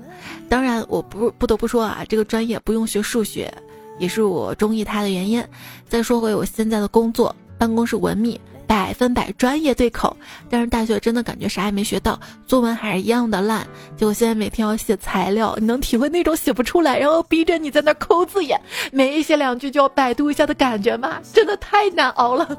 [0.48, 3.52] 当然，我不不得不说啊，这个专业不用学数学，
[4.00, 5.44] 也是我中意它的原因。
[5.90, 10.16] 再说回我现在的工作，办公室文秘，百分百专业对口。
[10.50, 13.66] 但是大学真的感觉啥也没学到，作文还是一样的烂。
[13.96, 18.60] 结果现在每天要写材料，你能体会那种写不出来，然后逼着你在那抠字眼，
[18.92, 21.20] 每写两句就要百度一下的感觉吗？
[21.34, 22.58] 真的太难熬了。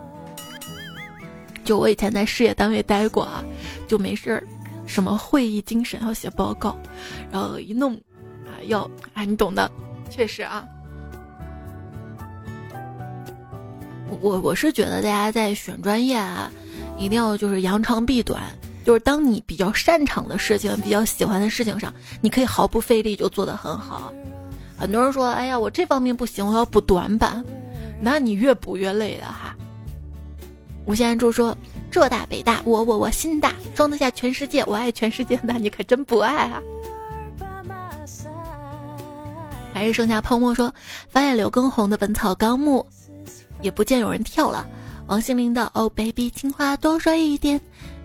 [1.64, 3.44] 就我以前在事业单位待过啊，
[3.88, 4.42] 就没事儿。
[4.86, 6.78] 什么会议精神要写报告，
[7.32, 7.94] 然后一弄
[8.44, 9.68] 啊要啊你懂的，
[10.08, 10.64] 确实啊。
[14.20, 16.50] 我我是觉得大家在选专业啊，
[16.98, 18.42] 一定要就是扬长避短，
[18.84, 24.12] 就是当你比较擅长的事情、比较喜欢的事情上，你可以毫不费力就做得很好。
[24.78, 27.44] 很多人说，哎呀，我这方面不行，我要补短板，
[28.00, 29.54] 那你越补越累的哈。
[30.84, 31.56] 吴先生就说。
[31.88, 36.60] 浙大北大，我我我心大，装得下全世界，我爱全世界，那你可真不爱啊！
[39.72, 40.74] 还是剩下泡沫说，
[41.08, 42.84] 发现刘畊宏的《本草纲目》
[43.66, 44.64] 也不见有人跳了，
[45.08, 47.60] 王心凌的《Oh Baby》情话多说一点，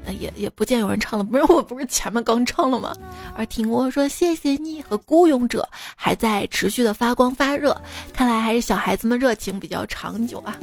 [0.06, 2.96] 呃也也不见有人唱了，不是 我不是前面刚唱了吗？
[3.36, 7.80] 而听我说谢谢你和孤勇者还在持续的发光发热，
[8.12, 10.58] 看来还是小孩子们热情比较长久啊。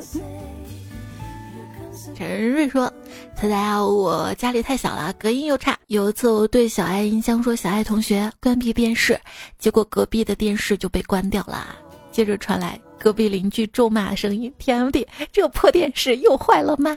[2.17, 2.93] 陈瑞说
[3.39, 5.79] ：“猜猜啊，我家里太小了，隔音又差。
[5.87, 9.17] 有一次我对小爱音箱说：‘小爱同学，关闭电视。’
[9.61, 11.77] 结果隔壁的电视就被关掉了。
[12.11, 16.97] 接着传来隔壁邻居咒骂的声音：‘，TMD，这破电视又坏了吗？’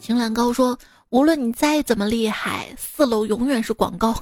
[0.00, 0.78] 晴岚高说。”
[1.10, 4.14] 无论你再怎么厉害，四楼永远是广告。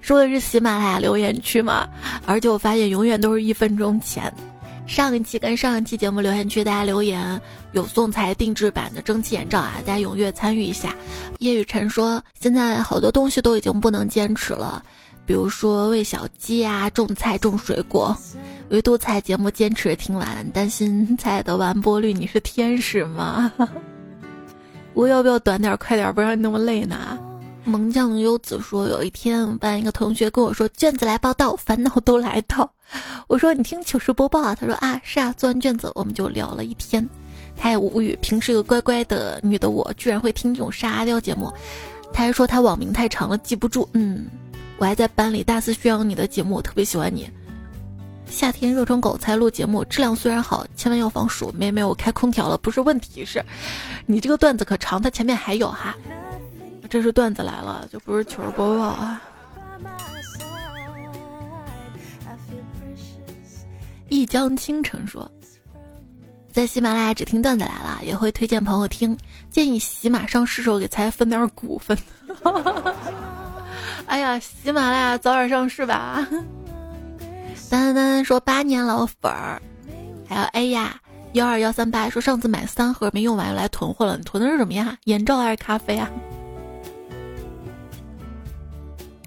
[0.00, 1.88] 说的是喜马拉雅留言区嘛？
[2.24, 4.32] 而且我发现永远都是一分钟前。
[4.86, 7.40] 上一期跟上一期节目留言区大家留言
[7.72, 10.94] 有送财定制版的蒸汽眼罩啊，大家踊跃参与一下。
[11.40, 14.84] 叶雨辰说，现在好多东西都已经不能坚持了，
[15.26, 18.16] 比如说喂小鸡啊、种菜、种水果，
[18.70, 23.52] 唯独菜节目坚持听完，担心菜的完播率，你是天使吗？
[24.94, 27.18] 我要不要短点、快点，不让你那么累呢？
[27.64, 32.72] 萌酱优子说，有一天我们班一个同学跟我说：“卷子来报道，烦恼都来到。
[33.26, 37.06] ”我说：“你听糗事播报啊。”他说：“啊，是啊。”做完卷子，我们就聊了一天，
[37.56, 38.16] 他也无语。
[38.22, 41.52] 平时一个乖乖的女的我，居然会听这种沙雕节目。
[42.12, 43.88] 他还说他网名太长了，记不住。
[43.94, 44.26] 嗯，
[44.78, 47.30] 我还在班里大肆宣扬你的节目，我特别喜欢你。
[48.28, 51.50] 夏天热成狗才录节目，质量虽然好，千万要防暑。
[51.56, 53.42] 妹妹，我开空调了，不是问题，是，
[54.04, 55.96] 你这个段子可长，它前面还有哈。
[56.90, 59.22] 这是段子来了，就不是糗播报啊。
[64.08, 65.30] 一江倾城说，
[66.52, 69.16] 在喜马拉雅只听段子来了，也会推荐朋友听，
[69.50, 71.96] 建议喜马上市时候给才分点股份。
[74.06, 76.26] 哎呀，喜马拉雅早点上市吧。
[77.68, 79.60] 丹丹说八年老粉儿，
[80.28, 81.00] 还有哎呀
[81.32, 84.96] 幺二幺三八说上次买三盒没用完又来囤货了，你囤的是什么呀？
[85.04, 86.10] 眼罩还是咖啡啊？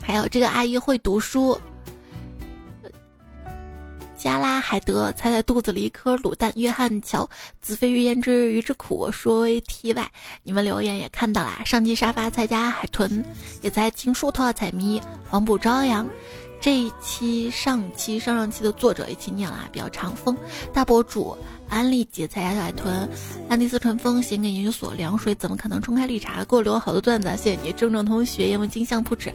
[0.02, 1.60] 还有这个阿姨会读书，
[4.20, 7.28] 加拉海德猜在肚子里一颗卤蛋，约翰乔
[7.62, 10.12] 子非鱼焉知鱼之苦，说为 T 外
[10.44, 11.62] 你们留言也看到啦。
[11.66, 13.24] 上期沙发猜加海豚，
[13.62, 16.06] 也在情书头彩迷黄浦朝阳。
[16.60, 20.38] 这一期、上期、上上期的作者一起念了，比较长风。
[20.74, 21.38] 大博主
[21.70, 23.08] 安利姐才海豚，
[23.48, 26.44] 安迪斯春风献给研究所凉水，怎么可能冲开绿茶？
[26.44, 29.32] 给我留了好多段子，谢谢你，正正同学，因为金相扑纸，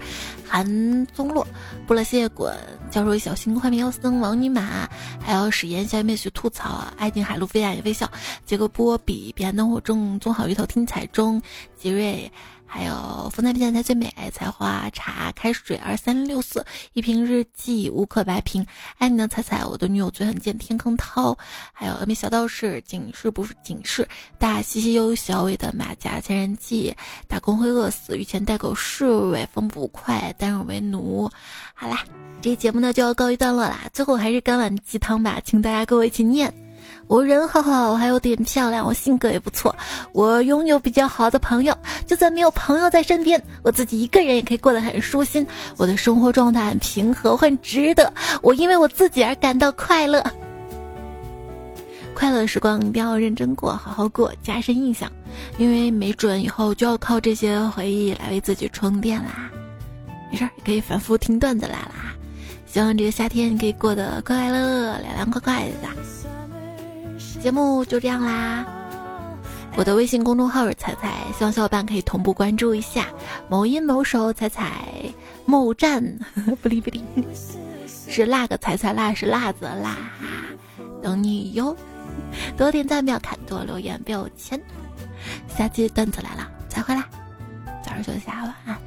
[0.47, 1.47] 韩宗洛，
[1.87, 2.53] 布了谢滚，
[2.91, 4.89] 教授小心，快面妖僧，王尼玛，
[5.21, 8.11] 还有史岩，小妹去吐槽，爱静海路飞亚也微笑，
[8.45, 11.41] 杰克波比，彼岸灯火正宗好鱼头听彩中，
[11.79, 12.31] 杰瑞。
[12.75, 18.67] 还有风采比才最美，采花茶开水二三零六四一瓶日记无可白瓶，
[18.99, 21.39] 爱你的彩彩，我的女友嘴很贱天坑涛，
[21.73, 24.09] 还有峨眉小道士警示不是警示，
[24.41, 26.93] 大西西悠小伟的马甲千人记，
[27.29, 31.31] 打工会饿死，御前带狗侍卫风不快，单人为奴。
[31.75, 32.03] 好啦，
[32.43, 36.53] 这节目呢就要告一段落啦，最后还是干碗鸡汤吧，请大家跟我一起念。
[37.07, 39.75] 我人好好，我还有点漂亮，我性格也不错，
[40.13, 41.77] 我拥有比较好的朋友，
[42.07, 45.47] 就算没有朋友在身边，我自己一个人也可以过得很舒心。
[45.77, 48.13] 我的生活状态很平和，我很值得。
[48.43, 50.25] 我因为我自己而感到快乐，
[52.15, 55.11] 快乐的时光一定要认真过，好好过，加深印象，
[55.59, 59.51] 因为没准以后就要靠这些回忆来为自己充电啦。
[60.31, 62.15] 没事儿，可以反复听段子来啦。
[62.67, 66.24] 希望这个夏天你可以过得快快乐乐、凉凉快快的。
[67.45, 68.65] 节目就这样啦，
[69.77, 73.09] 我的微信公众号是彩彩，希望小伙伴可以同步关注一下。
[73.51, 74.81] 某音某手彩彩
[75.45, 76.03] 某站
[76.63, 77.05] 不离不离，
[78.09, 79.95] 是辣个彩彩辣是辣子辣，
[81.03, 81.77] 等你哟。
[82.57, 84.59] 多点赞不要看，多留言不要钱。
[85.47, 87.05] 下期段子来了，再回来，
[87.85, 88.79] 早上休息啊晚安。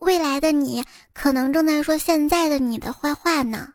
[0.00, 0.82] 未来的你
[1.14, 3.68] 可能正在说现在的你的坏话呢。